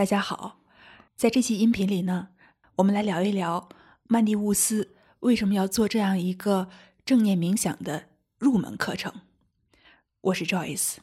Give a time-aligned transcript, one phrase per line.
[0.00, 0.62] 大家好，
[1.14, 2.28] 在这期音频里呢，
[2.76, 3.68] 我们来聊一聊
[4.04, 6.70] 曼蒂乌斯为什么要做这样一个
[7.04, 8.06] 正念冥想的
[8.38, 9.12] 入门课程。
[10.22, 10.96] 我是 Joyce，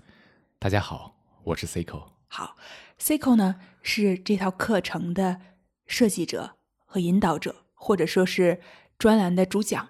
[0.58, 2.06] 大家好，我是 Cico。
[2.28, 2.58] 好
[3.00, 5.42] ，Cico 呢是这套课程的
[5.86, 8.60] 设计者和引导者，或者说是
[8.98, 9.90] 专栏的主讲。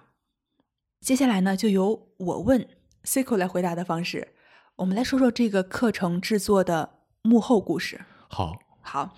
[1.00, 2.68] 接下来呢，就由我问
[3.04, 4.34] Cico 来回答的方式，
[4.76, 8.02] 我们来说说这个课程制作的幕后故事。
[8.28, 8.58] 好。
[8.88, 9.14] 好，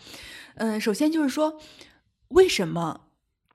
[0.57, 1.61] 嗯，首先就是说，
[2.31, 3.03] 为什么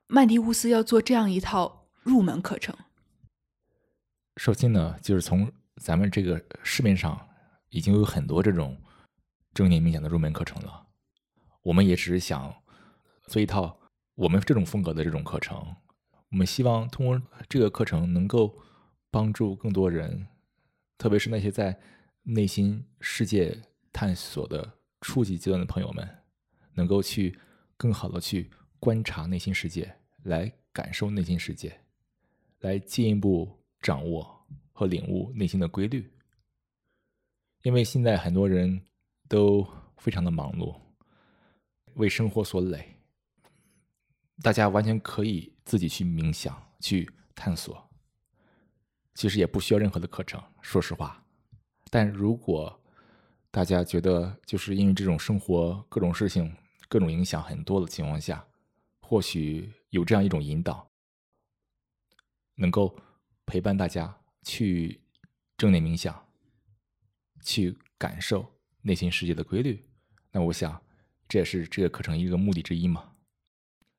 [0.06, 2.74] 曼迪乌斯要做这样一套入门课程？
[4.38, 7.28] 首先呢，就是从咱们这个市面上
[7.68, 8.80] 已经有很多这种
[9.52, 10.86] 正念冥想的入门课程了，
[11.60, 12.62] 我们也只是想
[13.26, 13.78] 做一套
[14.14, 15.76] 我们这种风格的这种课程。
[16.30, 18.58] 我们希望通过这个课程能够
[19.10, 20.26] 帮助更多人，
[20.96, 21.78] 特别是那些在
[22.22, 23.60] 内心世界
[23.92, 24.75] 探索的。
[25.00, 26.08] 初级阶段的朋友们，
[26.72, 27.38] 能够去
[27.76, 31.80] 更好的去观察内心世界，来感受内心世界，
[32.60, 36.10] 来进一步掌握和领悟内心的规律。
[37.62, 38.80] 因为现在很多人
[39.28, 39.66] 都
[39.98, 40.78] 非常的忙碌，
[41.94, 42.96] 为生活所累，
[44.42, 47.90] 大家完全可以自己去冥想、去探索，
[49.14, 50.42] 其实也不需要任何的课程。
[50.60, 51.24] 说实话，
[51.90, 52.80] 但如果
[53.56, 56.54] 大家觉得，就是因为这种生活各种事情、
[56.90, 58.46] 各种影响很多的情况下，
[59.00, 60.86] 或许有这样一种引导，
[62.56, 62.94] 能够
[63.46, 65.00] 陪伴大家去
[65.56, 66.22] 正念冥想，
[67.42, 68.46] 去感受
[68.82, 69.82] 内心世界的规律。
[70.32, 70.78] 那我想，
[71.26, 73.10] 这也是这个课程一个目的之一嘛。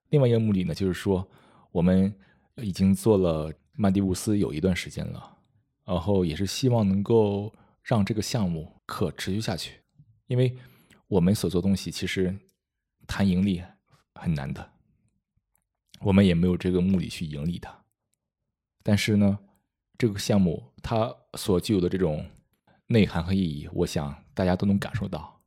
[0.10, 1.28] 另外一个目的呢，就是说，
[1.72, 2.14] 我们
[2.58, 5.36] 已经做了曼迪乌斯有一段时间了，
[5.84, 7.52] 然后也是希望能够。
[7.88, 9.80] 让这个项目可持续下去，
[10.26, 10.58] 因为
[11.08, 12.38] 我们所做东西其实
[13.08, 13.64] 谈盈利
[14.14, 14.74] 很难的，
[16.02, 17.86] 我们也没有这个目的去盈利它。
[18.84, 19.40] 但是呢，
[19.98, 22.30] 这个项目它所具有的这种
[22.88, 25.42] 内涵和意义，我想大家都能感受到，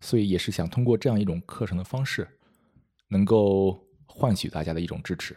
[0.00, 2.26] 所以也是想通过这样一种课程的方式，
[3.08, 5.36] 能够换取大家的一种支持。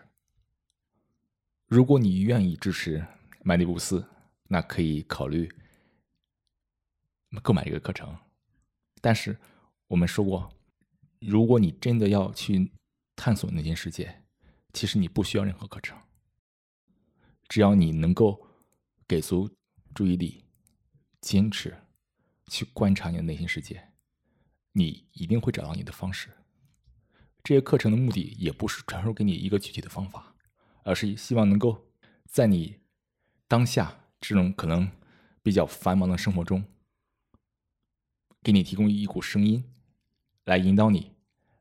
[1.67, 3.05] 如果你愿意支持
[3.43, 4.07] 麦迪布斯，
[4.47, 5.51] 那可以考虑。
[7.41, 8.17] 购买这个课程，
[9.01, 9.37] 但是
[9.87, 10.51] 我们说过，
[11.19, 12.71] 如果你真的要去
[13.15, 14.23] 探索内心世界，
[14.73, 15.97] 其实你不需要任何课程，
[17.47, 18.47] 只要你能够
[19.07, 19.49] 给足
[19.93, 20.43] 注意力，
[21.21, 21.75] 坚持
[22.47, 23.93] 去观察你的内心世界，
[24.73, 26.29] 你一定会找到你的方式。
[27.43, 30.35] 这些课程的目的也不是传授给你一个具体的方法，
[30.83, 31.87] 而是希望能够
[32.25, 32.79] 在你
[33.47, 34.91] 当下这种可能
[35.43, 36.65] 比较繁忙的生活中。
[38.45, 39.63] 给你提供一股声音，
[40.43, 41.11] 来引导你，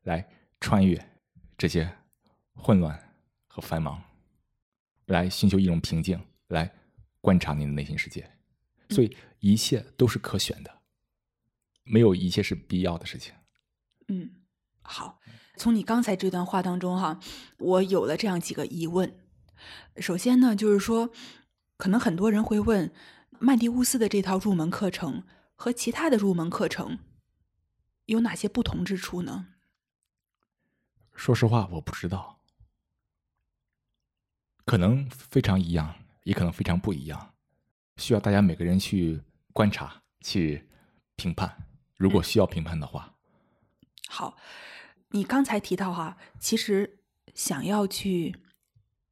[0.03, 0.29] 来
[0.59, 1.03] 穿越
[1.57, 1.91] 这些
[2.53, 3.11] 混乱
[3.47, 3.99] 和繁忙，
[5.07, 6.71] 来寻求一种平静，来
[7.21, 8.29] 观察你的内心世界。
[8.91, 10.71] 所以一切都是可选的，
[11.85, 13.33] 没有一切是必要的事情。
[14.09, 14.29] 嗯，
[14.83, 15.19] 好。
[15.57, 17.19] 从你刚才这段话当中，哈，
[17.57, 19.17] 我有了这样几个疑问。
[19.97, 21.09] 首先呢，就是说，
[21.77, 22.93] 可能很多人会问，
[23.39, 25.23] 曼迪乌斯的这套入门课程。
[25.55, 26.99] 和其他的入门课程
[28.05, 29.47] 有哪些不同之处呢？
[31.15, 32.41] 说实话，我不知道，
[34.65, 37.33] 可能非常一样，也可能非常不一样，
[37.97, 39.23] 需要大家每个人去
[39.53, 40.67] 观察、去
[41.15, 41.69] 评判。
[41.97, 43.15] 如果需要评判的话，
[44.09, 44.37] 好，
[45.11, 46.99] 你刚才提到哈，其实
[47.33, 48.35] 想要去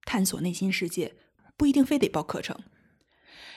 [0.03, 1.15] 探索内心世界，
[1.55, 2.61] 不一定非得报课程，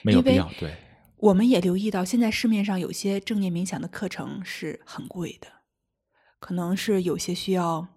[0.01, 0.86] 没有必要，对。
[1.17, 5.63] 我们也留意到，现在市面上有些正念冥想的课程是很贵的，
[6.39, 7.87] 可能是有些需要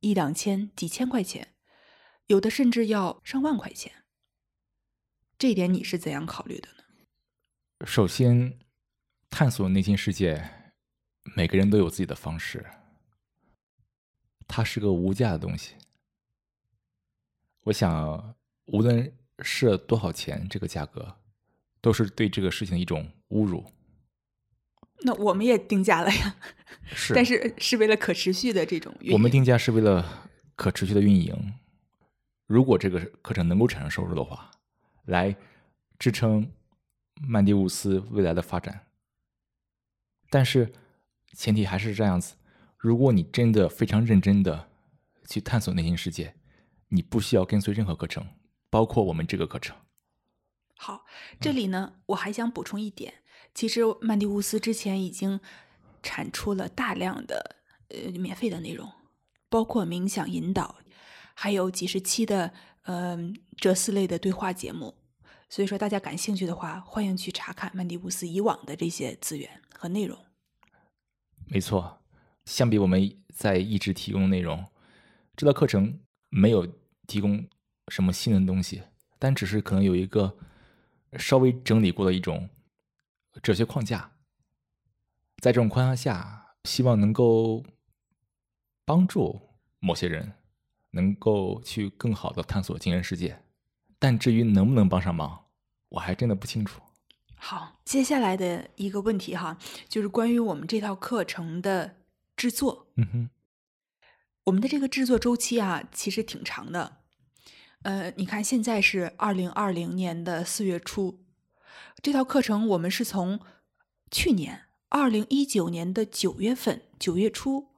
[0.00, 1.54] 一两千、几千块钱，
[2.26, 4.04] 有的甚至要上万块钱。
[5.38, 7.86] 这点你是怎样考虑的呢？
[7.86, 8.58] 首先，
[9.30, 10.74] 探索内心世界，
[11.34, 12.66] 每个人都有自己的方式，
[14.46, 15.76] 它是个无价的东西。
[17.62, 18.36] 我想，
[18.66, 21.21] 无论是多少钱，这个价格。
[21.82, 23.70] 都是对这个事情一种侮辱。
[25.04, 26.36] 那我们也定价了呀，
[26.94, 28.94] 是，但是是为了可持续的这种。
[29.10, 31.54] 我们定价是为了可持续的运营。
[32.46, 34.50] 如果这个课程能够产生收入的话，
[35.06, 35.34] 来
[35.98, 36.48] 支撑
[37.26, 38.86] 曼迪乌斯未来的发展。
[40.30, 40.72] 但是
[41.34, 42.36] 前提还是这样子：
[42.78, 44.68] 如果你真的非常认真的
[45.26, 46.34] 去探索内心世界，
[46.88, 48.24] 你不需要跟随任何课程，
[48.70, 49.76] 包括我们这个课程。
[50.84, 51.06] 好，
[51.40, 53.14] 这里呢，我还想补充一点，
[53.54, 55.38] 其实曼迪乌斯之前已经
[56.02, 57.54] 产出了大量的
[57.90, 58.90] 呃免费的内容，
[59.48, 60.74] 包括冥想引导，
[61.34, 62.52] 还有几十期的
[62.86, 64.96] 嗯哲思类的对话节目。
[65.48, 70.18] 所以说，大家感兴趣的话，欢迎去查看曼迪乌斯以往的这些资源和内容。
[71.46, 72.02] 没错，
[72.46, 74.66] 相比我们在一直提供的内容，
[75.36, 76.66] 这道课程没有
[77.06, 77.46] 提供
[77.86, 78.82] 什么新的东西，
[79.20, 80.36] 但只是可能有一个
[81.18, 82.48] 稍微整理过的一种
[83.42, 84.12] 哲学框架。
[85.38, 87.64] 在这种框架下，希望能够
[88.84, 89.40] 帮助
[89.80, 90.34] 某些人
[90.90, 93.42] 能够去更好的探索精神世界。
[93.98, 95.46] 但至于能不能帮上忙，
[95.90, 96.80] 我还真的不清楚。
[97.34, 101.96] 好，接下来的一个问题哈，就是关于我们这套课程的
[102.36, 102.86] 制作。
[102.94, 103.30] 嗯哼，
[104.44, 107.01] 我们的这个制作周期啊，其实挺长的。
[107.82, 111.24] 呃，你看，现在是二零二零年的四月初，
[112.00, 113.40] 这套课程我们是从
[114.10, 117.72] 去年二零一九年的九月份九月初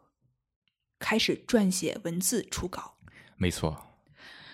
[0.98, 2.98] 开始撰写文字初稿，
[3.36, 3.86] 没错，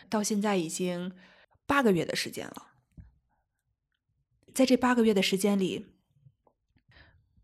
[0.09, 1.13] 到现在已经
[1.67, 2.69] 八个月的时间了。
[4.55, 5.87] 在这八个月的时间里，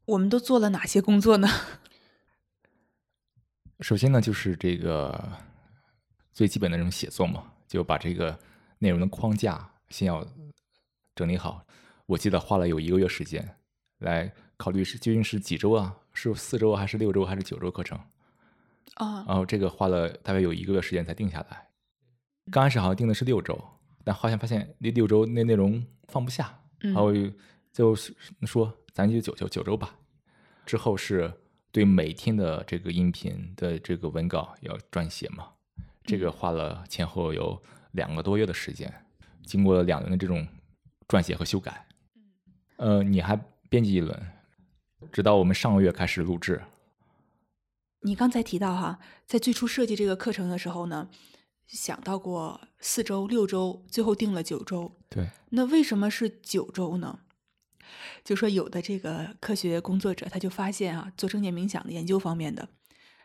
[0.04, 1.48] 我们都做了哪些工作呢？
[3.80, 5.38] 首先呢，就是这个
[6.32, 8.38] 最基本的这种写作嘛，就把这个
[8.78, 10.26] 内容的框架先要
[11.14, 11.64] 整理好。
[12.06, 13.56] 我记得花了有一个月时间
[13.98, 15.96] 来考虑是究竟是几周啊？
[16.12, 17.98] 是四周还是六周还是九周课程？
[18.94, 21.66] 啊，然后这个花了大概有一个月时间才定下来。
[22.50, 23.62] 刚开始好像定的是六周，
[24.04, 26.58] 但好像发现那六周那内容放不下。
[26.78, 27.10] 然后
[27.72, 27.94] 就
[28.44, 29.96] 说，咱就九九九周吧。
[30.64, 31.32] 之后是
[31.72, 35.48] 对每天的这个音频的这个文稿要撰写嘛，
[36.06, 37.60] 这个花了前后有
[37.92, 38.92] 两个多月的时间，
[39.44, 40.46] 经过了两轮的这种
[41.08, 41.86] 撰写和修改。
[42.76, 43.36] 呃，你还
[43.68, 44.18] 编辑一轮，
[45.10, 46.62] 直到我们上个月开始录制。
[48.00, 51.08] 你刚才提到哈，在最初设计这个课程的时候呢。
[51.68, 54.96] 想到过四周、六周，最后定了九周。
[55.08, 57.18] 对，那为什么是九周呢？
[58.22, 62.68] 就说有的这个科学工作者他就发现啊，做正念冥想的研究方面的，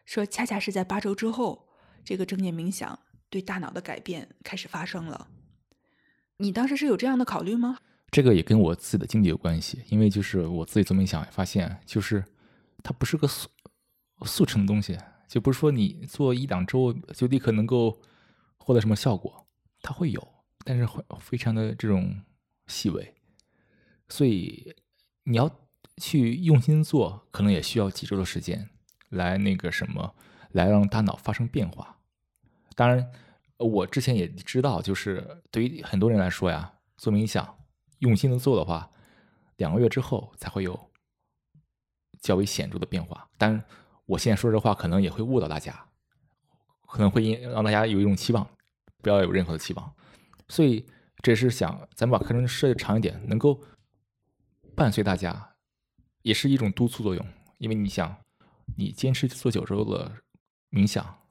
[0.05, 1.67] 说恰恰是在八周之后，
[2.03, 2.97] 这个正念冥想
[3.29, 5.27] 对大脑的改变开始发生了。
[6.37, 7.77] 你当时是有这样的考虑吗？
[8.09, 12.23] 这个也跟我自己的经历有关系，因为就是我自己做冥想发现，就是
[12.83, 13.49] 它不是个速
[14.25, 18.01] 速成的东西，就不是说你做一两周就立刻能够。
[18.63, 19.47] 获得什么效果？
[19.81, 22.21] 它会有，但是会非常的这种
[22.67, 23.15] 细微，
[24.07, 24.75] 所以
[25.23, 25.49] 你要
[25.97, 28.69] 去用心做，可能也需要几周的时间
[29.09, 30.13] 来那个什么，
[30.53, 31.97] 来让大脑发生变化。
[32.75, 33.11] 当然，
[33.57, 37.57] 我之前也知道，就是对于很多人来说呀，做冥想
[37.99, 38.91] 用心的做的话，
[39.57, 40.91] 两个月之后才会有
[42.19, 43.29] 较为显著的变化。
[43.37, 43.63] 但
[44.05, 45.87] 我现在说这话，可能也会误导大家。
[46.87, 48.45] 可能会让大家有一种期望，
[49.01, 49.95] 不要有任何的期望，
[50.49, 50.85] 所以
[51.21, 53.61] 这是想咱们把课程设的长一点，能够
[54.75, 55.55] 伴随大家，
[56.21, 57.25] 也是一种督促作用。
[57.59, 58.13] 因为你想，
[58.75, 60.11] 你坚持做九周的
[60.71, 61.27] 冥想，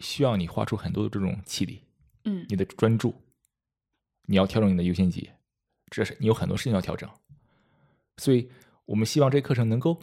[0.00, 1.84] 需要你花出很多的这种气力，
[2.24, 3.14] 嗯，你的专注，
[4.22, 5.30] 你要调整你的优先级，
[5.90, 7.10] 这是你有很多事情要调整。
[8.16, 8.50] 所以
[8.86, 10.00] 我们希望这课程能够，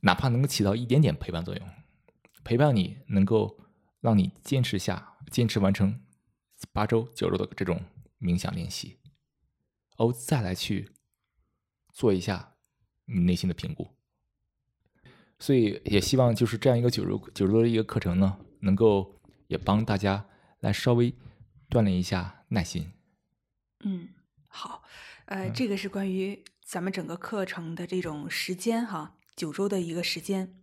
[0.00, 1.68] 哪怕能够起到一点点陪伴作用，
[2.42, 3.60] 陪伴你能够。
[4.00, 6.04] 让你坚持下，坚持完成
[6.74, 7.82] 八周、九周的这种
[8.20, 8.98] 冥想练习，
[9.96, 10.90] 哦，再来去
[11.90, 12.54] 做一下
[13.06, 13.88] 你内心的评估。
[15.44, 20.24] 所以也希望就是这样一个九周、九周的一个课程呢，能够也帮大家
[20.60, 21.12] 来稍微
[21.68, 22.90] 锻炼一下耐心。
[23.80, 24.08] 嗯，
[24.48, 24.82] 好，
[25.26, 30.56] 呃，这个是关于咱们整个课程的这种时间哈，九周的一个时间。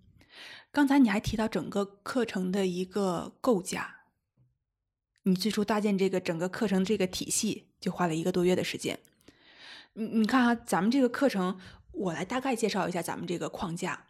[0.71, 3.97] 刚才你还提到整个课程的一个构架，
[5.21, 8.97] 你最初搭建这个整个课程这个体系就花了一个多月的时间。
[9.93, 11.59] 你你看啊，咱们这个课程，
[11.91, 14.07] 我来大概介绍一下咱们这个框架。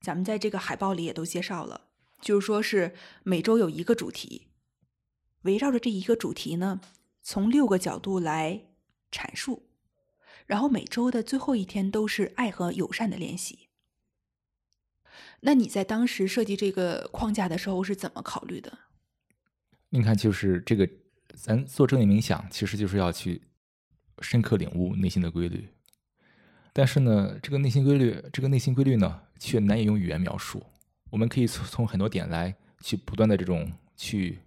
[0.00, 1.88] 咱们在这个海报里也都介绍了，
[2.20, 4.48] 就是说是每周有一个主题，
[5.42, 6.80] 围绕着这一个主题呢，
[7.22, 8.66] 从六个角度来
[9.10, 9.68] 阐述，
[10.46, 13.68] 然后每周的最后一天都是爱和友善的练习。
[15.40, 18.78] 那你在当时设计这个框架的时候是怎么考虑的？
[19.90, 20.88] 你看，就是这个，
[21.34, 23.42] 咱做正念冥想，其实就是要去
[24.20, 25.68] 深刻领悟内心的规律。
[26.78, 30.62] 但是呢，这个内心规律，这个内心规律呢，却难以用语言描述。
[31.10, 34.38] 我们可以从从很多点来去不断的这种去，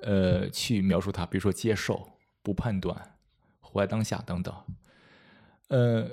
[0.00, 2.08] 呃，去描述它，比如说接受、
[2.42, 2.96] 不判断、
[3.60, 4.54] 活在当下等等。
[5.68, 6.08] 呃，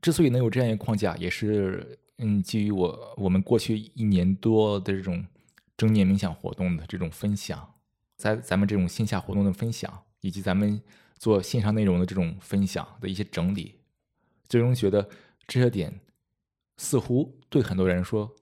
[0.00, 1.98] 之所以能有这样一个框架，也是。
[2.18, 5.26] 嗯，基于我我们过去一年多的这种
[5.76, 7.74] 正念冥想活动的这种分享，
[8.16, 10.80] 在咱们这种线下活动的分享，以及咱们
[11.18, 13.80] 做线上内容的这种分享的一些整理，
[14.48, 15.08] 最终觉得
[15.46, 16.00] 这些点
[16.76, 18.34] 似乎对很多人说，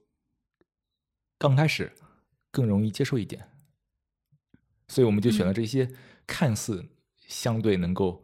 [1.37, 1.91] 刚开始
[2.51, 3.49] 更容易接受一点，
[4.87, 5.89] 所以我们就选了这些
[6.25, 6.85] 看似
[7.17, 8.23] 相对能够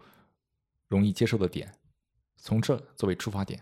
[0.87, 1.73] 容易接受的点，
[2.37, 3.61] 从这作为出发点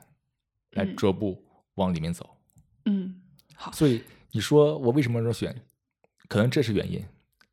[0.72, 1.46] 来嗯逐步
[1.76, 2.38] 往里面走。
[2.86, 3.22] 嗯，
[3.56, 5.64] 好，所以你说我为什么说选？
[6.28, 7.06] 可能这是原因，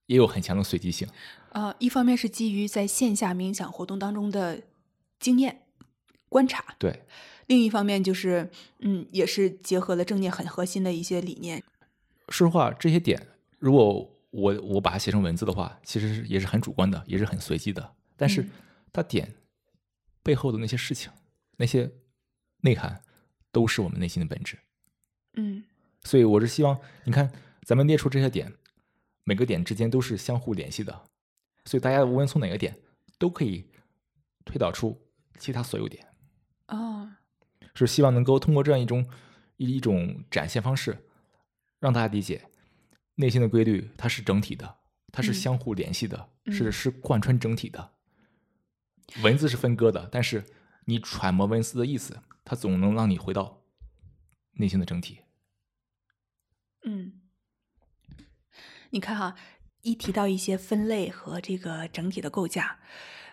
[0.06, 1.08] 也有很强的随机性。
[1.50, 4.62] 呃，一方面是基于在线下冥想活动当中的
[5.20, 5.62] 经验
[6.34, 7.04] 观察，对，
[7.46, 8.50] 另一方面就是，
[8.80, 11.62] 嗯，也是结合了正念很核心的一些理念。
[12.28, 13.28] 说实话，这些点
[13.60, 17.94] 如果我我把它写成文字的话，其实也是很主观的，也是很随机的。
[18.16, 18.50] 但是嗯
[18.92, 19.32] 它点
[20.24, 21.08] 背后的那些事情、
[21.56, 21.88] 那些
[22.62, 23.00] 内涵，
[23.52, 24.58] 都是我们内心的本质。
[25.34, 25.62] 嗯
[26.02, 27.30] 所以我是希望，你看
[27.62, 28.52] 咱们列出这些点，
[29.22, 31.04] 每个点之间都是相互联系的，
[31.64, 32.76] 所以大家无论从哪个点，
[33.20, 33.70] 都可以
[34.44, 35.00] 推导出
[35.38, 36.04] 其他所有点。
[37.74, 39.04] 哦，是希望能够通过这样一种
[39.56, 40.96] 一一种展现方式，
[41.80, 42.48] 让大家理解
[43.16, 44.76] 内心的规律，它是整体的，
[45.12, 47.92] 它是嗯相互联系的，嗯是是贯穿整体的。
[49.22, 50.44] 文字是分割的，但是
[50.86, 53.62] 你揣摩文字的意思，它总能让你回到
[54.54, 55.18] 内心的整体。
[56.86, 57.20] 嗯，
[58.90, 59.36] 你看哈，
[59.82, 62.78] 一提到一些分类和这个整体的构架，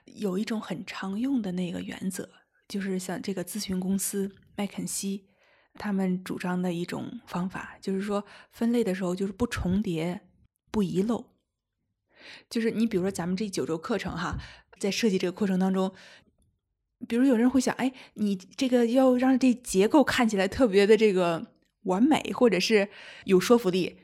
[0.06, 2.30] 有一种很常用的那个原则，
[2.72, 5.26] 就是像这个咨询公司麦肯锡
[5.74, 10.22] 他们主张的一种方法，就是说分类的时候就是不重叠、
[10.72, 11.26] 不遗漏。
[12.50, 14.38] 就是你比如说咱们这九周课程哈，
[14.80, 15.94] 在设计这个过程当中。
[17.08, 21.48] 比如有人会想，哎，你这个要让这结构看起来特别的这个
[21.86, 22.90] 完美，或者是
[23.26, 23.98] 有说服力，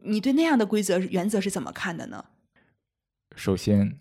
[0.00, 2.24] 你对那样的规则原则是怎么看的呢？
[3.36, 4.00] 首先，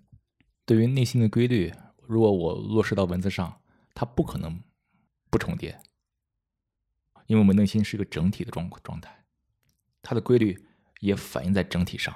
[0.66, 1.74] 对于内心的规律，
[2.08, 3.60] 如果我落实到文字上，
[4.00, 4.62] 它不可能
[5.32, 5.82] 不重叠，
[7.26, 9.26] 因为我们内心是一个整体的状状态，
[10.04, 10.68] 它的规律
[11.00, 12.16] 也反映在整体上。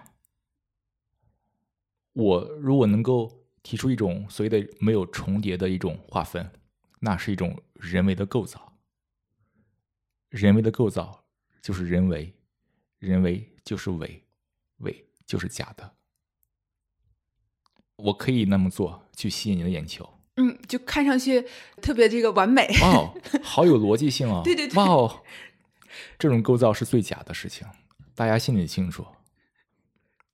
[2.13, 6.51] 我如果能够提出一种所谓的没有重叠的一种划分，
[6.99, 8.77] 那是一种人为的构造。
[10.29, 11.25] 人为的构造
[11.63, 12.31] 就是人为，
[12.99, 14.23] 人为就是伪，
[14.77, 15.95] 伪就是假的。
[17.95, 20.20] 我可以那么做，去吸引你的眼球。
[20.41, 21.45] 嗯，就看上去
[21.81, 22.67] 特别这个完美。
[22.81, 24.41] 哇哦， 好有逻辑性啊！
[24.43, 25.21] 对对对哇哦，
[26.17, 27.67] 这种构造是最假的事情，
[28.15, 29.05] 大家心里清楚。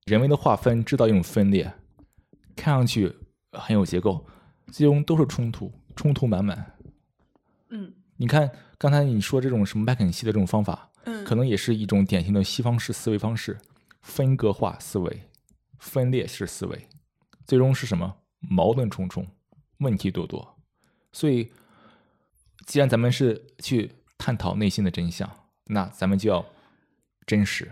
[0.06, 1.74] 人为的划分制造一种分裂，
[2.56, 3.14] 看上去
[3.52, 4.26] 很有结构，
[4.72, 6.78] 最终都是冲突，冲突满满。
[7.70, 13.58] 嗯你看刚才你说这种什么麦肯锡的这种方法，嗯，可能也是一种典型的西方式思维方式，
[14.02, 15.24] 分割化思维、
[15.78, 16.88] 分裂式思维，
[17.46, 18.16] 最终是什么？
[18.40, 19.28] 矛盾重重，
[19.80, 20.60] 问题多多。
[21.12, 21.52] 所以，
[22.66, 25.30] 既然咱们是去探讨内心的真相，
[25.66, 26.46] 那咱们就要
[27.26, 27.72] 真实。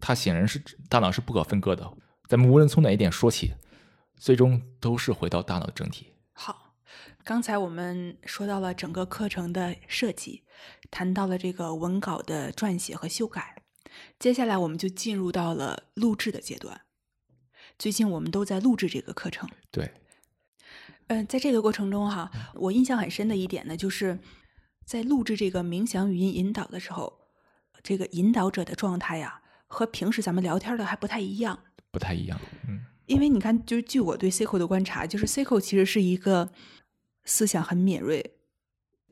[0.00, 1.92] 它显然是大脑是不可分割的，
[2.28, 3.54] 咱们无论从哪一点说起，
[4.16, 6.14] 最终都是回到大脑的整体。
[6.32, 6.64] 好。
[7.24, 10.44] 刚才我们说到了整个课程的设计，
[10.92, 13.64] 谈到了这个文稿的撰写和修改，
[14.16, 16.82] 接下来我们就进入到了录制的阶段。
[17.76, 19.48] 最近我们都在录制这个课程。
[19.72, 19.92] 对，
[21.08, 24.18] 嗯、在这个过程中哈，我印象很深的一点呢，就是
[24.84, 27.12] 在录制这个冥想语音引导的时候，
[27.82, 31.58] 这个引导者的状态呀，和平时咱们聊天的还不太一样。
[31.92, 32.38] 不太一样。
[32.68, 36.50] 嗯，因为你看，就是据我对 Cico 的观察，就是 Cico 其实是一个
[37.24, 38.34] 思想很敏锐，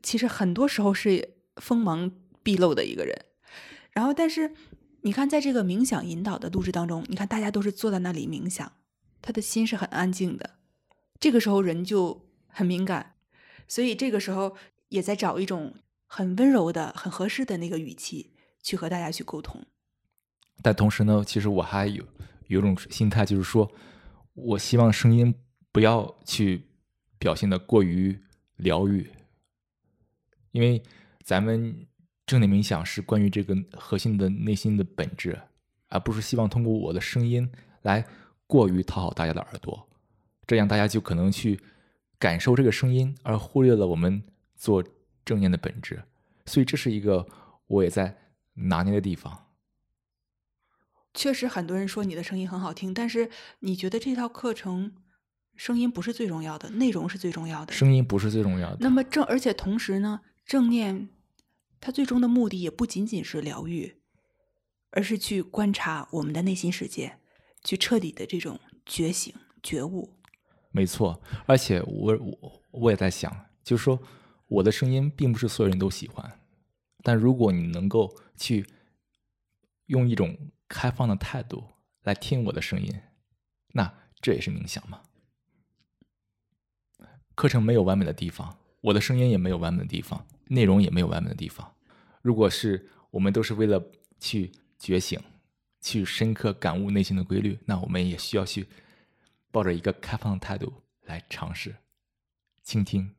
[0.03, 2.11] 其实很多时候是锋芒
[2.43, 3.15] 毕露的一个人。
[3.91, 4.53] 然后，但是
[5.01, 8.71] 你看，在这个冥想引导的录制当中，你看大家都是坐在那里冥想，
[9.21, 10.57] 他的心是很安静的。
[11.19, 13.15] 这个时候人就很敏感，
[13.67, 14.55] 所以这个时候
[14.89, 19.65] 也在找一种很温柔的、很合适的那个语气去和大家去沟通。
[20.61, 22.03] 但同时呢，其实我还有
[22.47, 23.71] 有一种心态，就是说
[24.33, 25.33] 我希望声音
[25.71, 26.63] 不要去
[27.17, 28.17] 表现的过于
[28.57, 29.09] 疗愈，
[30.51, 30.81] 因为
[31.23, 31.85] 咱们
[32.25, 35.39] 正念冥想是关于这个核心的内心的本质，
[35.89, 38.05] 而不是希望通过我的声音来
[38.47, 39.87] 过于讨好大家的耳朵，
[40.47, 41.59] 这样大家就可能去
[42.19, 44.23] 感受这个声音，而忽略了我们
[44.55, 44.83] 做
[45.23, 46.03] 正念的本质。
[46.45, 47.27] 所以这是一个
[47.67, 48.15] 我也在
[48.53, 49.47] 拿捏的地方。
[51.13, 54.95] 确实，很多人说你的声音很好听，但是你觉得这套课程
[55.55, 57.73] 声音不是最重要的，内容是最重要的。
[57.73, 58.77] 声音不是最重要的。
[58.81, 61.07] 那么正，而且同时呢，正念
[61.79, 64.01] 它最终的目的也不仅仅是疗愈，
[64.91, 67.17] 而是去观察我们的内心世界，
[67.63, 69.33] 去彻底的这种觉醒、
[69.63, 70.14] 觉悟。
[70.75, 73.97] 没错，而且我我我也在想，就是说
[74.47, 76.37] 我的声音并不是所有人都喜欢，
[77.01, 78.67] 但如果你能够去
[79.85, 81.63] 用一种开放的态度
[82.03, 82.93] 来听我的声音，
[83.69, 85.01] 那这也是冥想嘛。
[87.35, 91.73] 课程没有完美的地方，我的声音也没有完美的地方，内容也没有完美的地方。
[92.21, 93.81] 如果是我们都是为了
[94.19, 95.17] 去觉醒，
[95.79, 98.67] 去深刻感悟内心的规律，那我们也需要去
[99.55, 101.77] 抱着一个开放的态度来尝试
[102.61, 103.15] 倾听。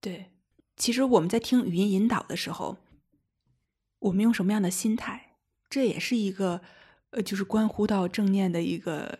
[0.00, 0.30] 对，
[0.76, 2.76] 其实我们在听语音引导的时候，
[3.98, 5.32] 我们用什么样的心态，
[5.68, 6.60] 这也是一个
[7.10, 9.18] 呃，就是关乎到正念的一个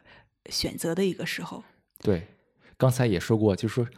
[0.49, 1.65] 选择的一个时候。
[1.99, 2.29] 对，
[2.77, 3.89] 刚才也说过，就是说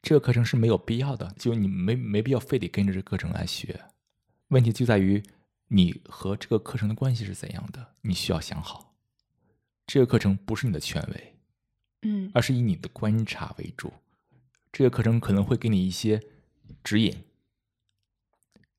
[0.00, 3.80] 这个课程是没有必要的，就你没没必要非得跟着这个课程来学。
[4.50, 5.20] 问题就在于
[5.66, 8.95] 你和这个课程的关系是怎样的，你需要想好。
[9.86, 11.36] 这个课程不是你的权威，
[12.02, 13.92] 嗯而是以你的观察为主。
[14.72, 16.20] 这个课程可能会给你一些
[16.82, 17.24] 指引，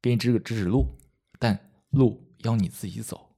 [0.01, 0.97] 给你指个指指路，
[1.39, 3.35] 但路要你自己走。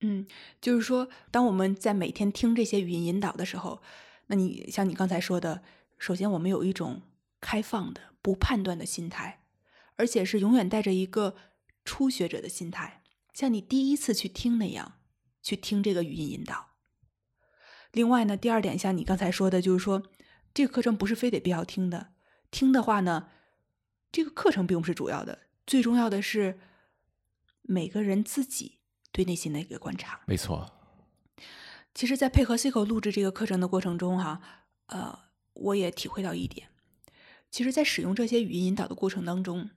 [0.00, 0.26] 嗯，
[0.60, 3.82] 就是说，当我们在每天听这些语音引导的时候，
[4.28, 5.64] 那你像你刚才说的，
[5.98, 7.02] 首先我们有一种
[7.40, 9.42] 开放的、不判断的心态，
[9.96, 11.34] 而且是永远带着一个
[11.84, 13.02] 初学者的心态，
[13.34, 15.00] 像你第一次去听那样
[15.42, 16.67] 去听这个语音引导。
[17.98, 20.04] 另外呢，第二点，像你刚才说的，就是说
[20.54, 22.12] 这个课程不是非得必要听的，
[22.48, 23.26] 听的话呢，
[24.12, 26.60] 这个课程并不是主要的，最重要的是
[27.62, 28.78] 每个人自己
[29.10, 30.20] 对内心的一个观察。
[30.28, 30.70] 没错，
[31.92, 34.40] 其实，在配合 C 口录制这个课程的过程中，哈，
[34.86, 35.18] 呃，
[35.54, 36.68] 我也体会到一点，
[37.50, 39.70] 其实，在使用这些语音引导的过程当中，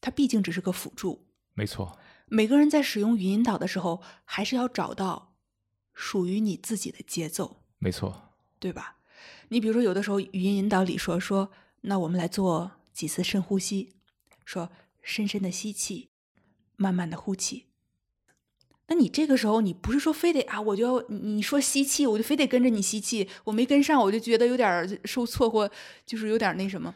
[0.00, 1.26] 它毕竟只是个辅助。
[1.54, 5.34] 没错，每个人在使用语音引导的时候，还是要找到
[5.92, 8.96] 属于你自己的节奏，没错，对吧？
[9.48, 13.94] 你比如说，有的时候语音引导里说说，那我们来做几次深呼吸，
[14.44, 14.70] 说
[15.02, 16.10] 深深的吸气，
[16.76, 17.66] 慢慢的呼气。
[18.88, 25.70] 那你这个时候，你不是说非得啊，我就要你你说吸气，我就非得跟着你吸气，我没跟上，我就觉得有点儿受挫或
[26.04, 26.94] 就是有点那什么。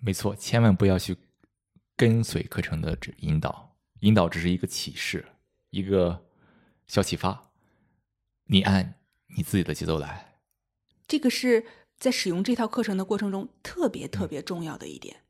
[0.00, 1.16] 没错，千万不要去
[1.96, 5.26] 跟随课程的指引导，引导只是一个启示，
[5.70, 6.24] 一个
[6.86, 7.50] 小启发，
[8.46, 8.94] 你按
[9.34, 10.40] 你自己的节奏来。
[11.08, 11.66] 这个是
[11.98, 15.22] 在使用这套课程的过程中特别特别重要的一点。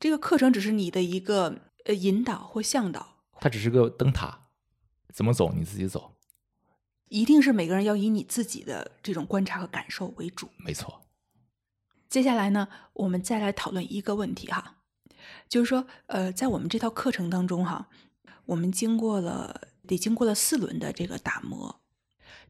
[0.00, 4.48] 这个课程只是你的一个呃引导或向导，它只是个灯塔，
[5.12, 6.16] 怎么走你自己走。
[7.08, 10.48] 一定是每个人要以你自己的这种观察和感受为主。
[10.56, 11.02] 没错，
[12.08, 14.78] 接下来呢，我们再来讨论一个问题哈，
[15.46, 17.90] 就是说，呃，在我们这套课程当中哈，
[18.46, 21.81] 我们经过了得经过了四轮的这个打磨，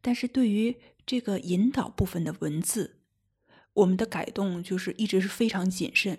[0.02, 2.98] 但是对于这个引导部分的文字，
[3.72, 6.18] 我们的改动就是一直是非常谨慎。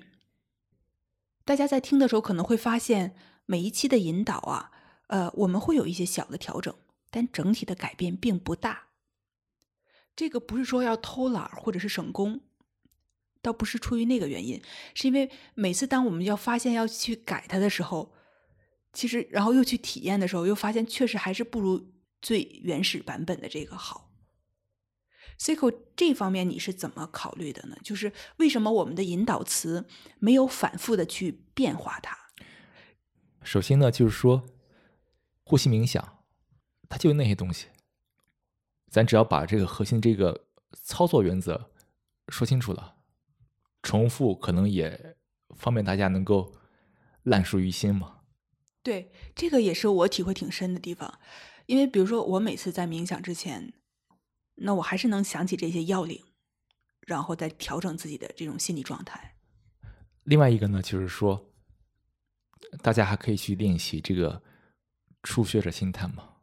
[1.46, 3.16] 大家在听的时候可能会发现，
[3.46, 4.72] 每一期的引导啊，
[5.08, 6.74] 呃，我们会有一些小的调整，
[7.12, 8.88] 但整体的改变并不大。
[10.16, 12.40] 这个不是说要偷懒或者是省工，
[13.42, 14.62] 倒不是出于那个原因，
[14.94, 18.14] 是因为每次当我们要发现要去改它的时候，
[18.94, 21.92] 其实然后又去体验的时候，又发现确实还是不如
[22.24, 24.10] 最原始版本的这个好。
[25.38, 27.76] Cico 这方面你是怎么考虑的呢？
[27.84, 29.86] 就是为什么我们的引导词
[30.20, 32.18] 没有反复的去变化它？
[33.44, 34.46] 首先呢，就是说
[35.44, 36.24] 呼吸冥想，
[36.88, 37.68] 它就是那些东西，
[38.90, 40.48] 咱只要把这个核心这个
[40.82, 41.72] 操作原则
[42.30, 42.96] 说清楚了，
[43.82, 45.18] 重复可能也
[45.58, 46.56] 方便大家能够
[47.24, 48.22] 烂熟于心嘛。
[48.82, 51.20] 对，这个也是我体会挺深的地方，
[51.66, 53.74] 因为比如说我每次在冥想之前，
[54.56, 56.24] 那我还是能想起这些要领，
[57.02, 59.36] 然后再调整自己的这种心理状态。
[60.24, 61.54] 另外一个呢，就是说，
[62.82, 64.42] 大家还可以去练习这个
[65.22, 66.38] 初学者心态嘛。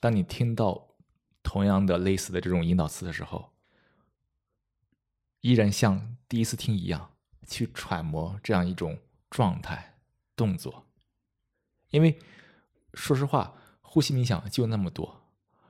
[0.00, 0.96] 当你听到
[1.42, 3.52] 同样的类似的这种引导词的时候，
[5.40, 8.98] 依然像第一次听一样，去揣摩这样一种
[9.30, 9.98] 状态、
[10.36, 10.86] 动作。
[11.90, 12.18] 因为
[12.94, 13.57] 说实话，
[13.90, 15.22] 呼吸冥想就那么多，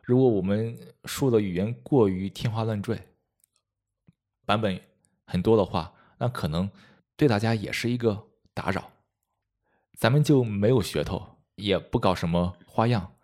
[0.02, 3.00] 如果我们说的语言过于天花乱坠，
[4.44, 4.81] 版本
[5.24, 6.68] 很多的话，那可能
[7.16, 8.90] 对大家也是一个打扰。
[9.96, 13.14] 咱们就没有噱头，也不搞什么花样，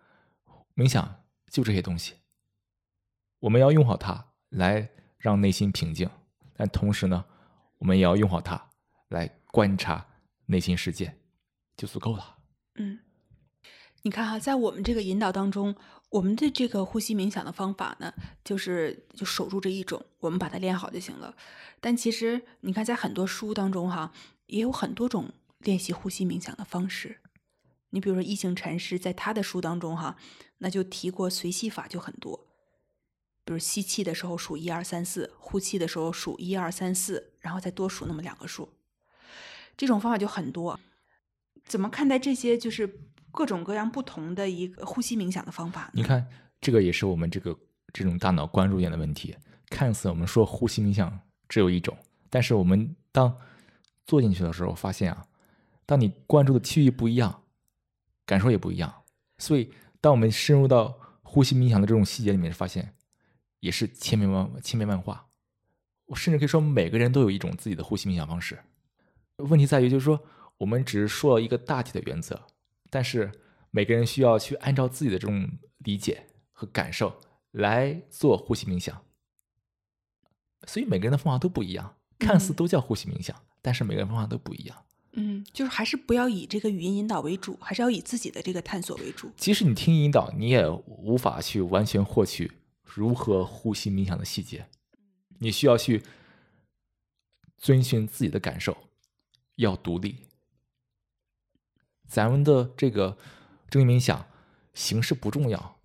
[0.76, 2.14] 冥想就这些东西。
[3.40, 6.09] 我们要用好它来让内心平静，
[6.54, 7.24] 但同时呢，
[7.78, 8.70] 我们也要用好它
[9.09, 10.07] 来观察
[10.46, 11.18] 内心世界。
[11.76, 12.38] 就足够了。
[12.76, 13.00] 嗯，
[14.04, 15.74] 你看哈，在我们这个引导当中，
[16.10, 18.12] 我们的这个呼吸冥想的方法呢，
[18.44, 21.34] 就是就守住这一种，我们把它练好就行了。
[21.80, 24.12] 但其实你看，在很多书当中哈，
[24.44, 27.16] 也有很多种练习呼吸冥想的方式。
[27.90, 30.18] 你比如说，一行禅师在他的书当中哈，
[30.58, 32.46] 那就提过随吸法就很多。
[33.46, 38.68] 比如吸气的时候数一二三四，呼气的时候数一二三四，然后再多数那么两个数，
[39.78, 40.78] 这种方法就很多。
[41.64, 43.00] 怎么看待这些就是
[43.34, 45.90] 各种各样不同的一个呼吸冥想的方法？
[45.92, 46.26] 你看，
[46.60, 47.54] 这个也是我们这个
[47.92, 49.36] 这种大脑关注点的问题。
[49.68, 51.96] 看似我们说呼吸冥想只有一种，
[52.30, 53.36] 但是我们当
[54.06, 55.26] 做进去的时候，发现啊，
[55.84, 57.42] 当你关注的区域不一样，
[58.24, 58.94] 感受也不一样。
[59.38, 59.70] 所以，
[60.00, 62.94] 当我们深入到呼吸冥想的这种细节里面，发现。
[63.60, 65.26] 也是千变万千变万化，
[66.04, 68.58] 我甚至可以说每个人都有一种自己的呼吸冥想方式。
[69.38, 70.22] 问题在于，就是说
[70.58, 72.38] 我们只是说了一个大体的原则，
[72.94, 73.33] 但是
[73.72, 79.04] 每个人需要去按照自己的这种理解和感受来做呼吸冥想。
[80.68, 84.85] 所以每个人的方法都不一样，看似都叫呼吸冥想，但是每个人方法都不一样。
[85.14, 89.28] 嗯，就是还是不要以这个语音引导为主，还是要以自己的这个探索为主。
[89.37, 92.52] 即使你听引导，你也无法去完全获取。
[92.85, 94.68] 如何呼吸冥想的细节，
[95.40, 96.04] 你需要去
[97.59, 98.76] 遵循自己的感受，
[99.57, 100.28] 要独立。
[102.14, 103.18] 咱们的这个
[103.68, 104.24] 正念冥想
[104.72, 105.81] 形式不重要，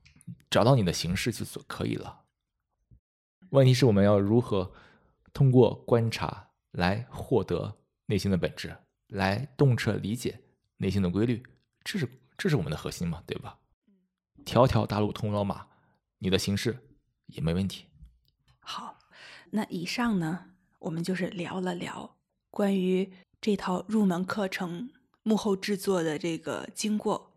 [0.47, 2.21] 找到你的形式就可以了。
[3.49, 4.71] 问题是我们要如何
[5.33, 10.39] 通过观察来获得内心的本质，来洞彻理解
[10.77, 11.41] 内心的规律，
[11.83, 13.57] 这是这是我们的核心嘛，对吧？
[14.45, 15.65] 条条大路通罗马，
[16.19, 16.85] 你的形式。
[17.25, 17.85] 也没问题。
[18.59, 18.97] 好，
[19.51, 20.45] 那以上呢，
[20.79, 22.17] 我们就是聊了聊
[22.49, 24.89] 关于这套入门课程
[25.23, 27.33] 幕后制作的这个经过，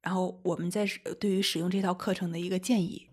[0.00, 0.86] 然后我们在
[1.20, 3.08] 对于使用这套课程的一个建议。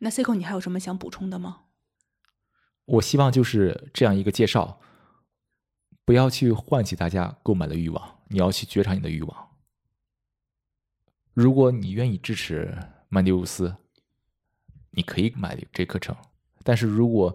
[0.00, 1.62] 那 C 口，你还有什么想补充的吗？
[2.84, 4.80] 我希望就是这样一个介绍，
[6.04, 9.50] 不要去唤起大家购买的欲望，你要去觉察你的欲望。
[11.32, 12.76] 如果你愿意支持
[13.08, 13.76] 曼迪乌斯。
[14.92, 16.16] 你可以买这课程，
[16.64, 17.32] 但是如果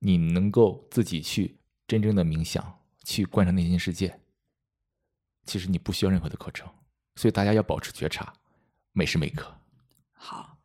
[0.00, 4.18] 你能够自己去真正的冥想，去观察内心世界，
[5.46, 6.68] 其实你不需要任何的课程。
[7.14, 8.34] 所以大家要保持觉察，
[8.92, 9.56] 每时每刻。
[10.12, 10.58] 好，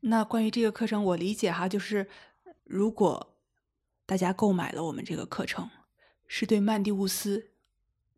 [0.00, 2.08] 那关于这个课程，我理解哈，就是
[2.64, 3.38] 如果
[4.04, 5.70] 大家购买了我们这个课程，
[6.26, 7.52] 是对曼蒂乌斯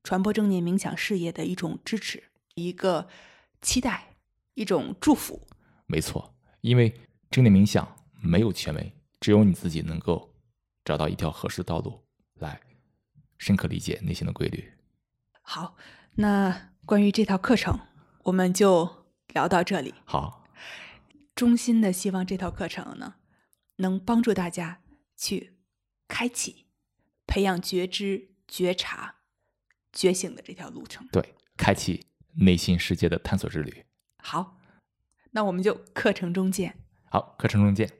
[0.02, 2.24] 传播正念冥想事业的一种支持，
[2.54, 3.08] 一个
[3.60, 4.16] 期待，
[4.54, 5.46] 一种祝福。
[5.86, 6.92] 没错，因为。
[7.28, 7.86] 正念冥想
[8.22, 10.32] 没有权威，只有你自己能够
[10.84, 12.00] 找到一条合适的道路，
[12.34, 12.58] 来
[13.36, 14.72] 深刻理解内心的规律。
[15.42, 15.76] 好，
[16.18, 17.78] 那关于这套课程，
[18.24, 19.94] 我们就聊到这里。
[20.06, 20.48] 好，
[21.34, 23.16] 衷心的希望这套课程呢，
[23.76, 24.80] 能帮助大家
[25.14, 25.58] 去
[26.08, 26.66] 开启、
[27.26, 29.16] 培养觉知、觉察、
[29.92, 31.06] 觉醒的这条路程。
[31.12, 33.84] 对，开启内心世界的探索之旅。
[34.18, 34.56] 好，
[35.32, 36.78] 那我们就课程中见。
[37.10, 37.90] 好，课程中见。